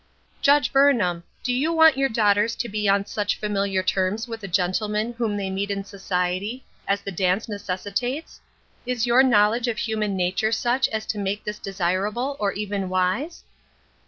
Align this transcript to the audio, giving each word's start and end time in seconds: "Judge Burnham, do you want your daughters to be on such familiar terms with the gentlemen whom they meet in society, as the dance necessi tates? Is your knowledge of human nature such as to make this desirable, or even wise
"Judge 0.41 0.73
Burnham, 0.73 1.23
do 1.43 1.53
you 1.53 1.71
want 1.71 1.95
your 1.95 2.09
daughters 2.09 2.55
to 2.55 2.67
be 2.67 2.89
on 2.89 3.05
such 3.05 3.39
familiar 3.39 3.83
terms 3.83 4.27
with 4.27 4.39
the 4.41 4.47
gentlemen 4.47 5.13
whom 5.13 5.37
they 5.37 5.51
meet 5.51 5.69
in 5.69 5.83
society, 5.83 6.65
as 6.87 7.01
the 7.01 7.11
dance 7.11 7.45
necessi 7.45 7.93
tates? 7.93 8.41
Is 8.87 9.05
your 9.05 9.21
knowledge 9.21 9.67
of 9.67 9.77
human 9.77 10.15
nature 10.17 10.51
such 10.51 10.87
as 10.89 11.05
to 11.05 11.19
make 11.19 11.43
this 11.43 11.59
desirable, 11.59 12.35
or 12.39 12.51
even 12.53 12.89
wise 12.89 13.43